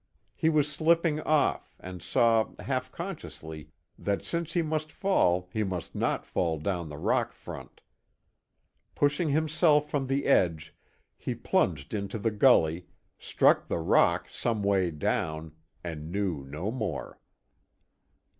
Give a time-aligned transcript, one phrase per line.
[0.33, 3.69] He was slipping off, and saw, half consciously,
[3.99, 7.81] that since he must fall, he must not fall down the rock front.
[8.95, 10.73] Pushing himself from the edge,
[11.17, 12.87] he plunged into the gully,
[13.19, 15.51] struck the rock some way down,
[15.83, 17.19] and knew no more.